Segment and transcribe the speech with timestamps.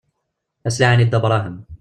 [0.67, 1.57] Ad s-laɛin i Dda Brahem.